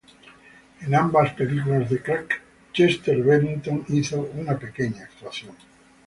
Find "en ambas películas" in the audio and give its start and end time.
0.79-1.87